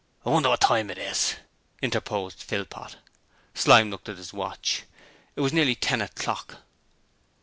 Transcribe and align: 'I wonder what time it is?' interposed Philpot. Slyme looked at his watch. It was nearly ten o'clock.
'I 0.25 0.29
wonder 0.31 0.49
what 0.49 0.61
time 0.61 0.89
it 0.89 0.97
is?' 0.97 1.35
interposed 1.79 2.39
Philpot. 2.41 2.95
Slyme 3.53 3.91
looked 3.91 4.09
at 4.09 4.17
his 4.17 4.33
watch. 4.33 4.81
It 5.35 5.41
was 5.41 5.53
nearly 5.53 5.75
ten 5.75 6.01
o'clock. 6.01 6.55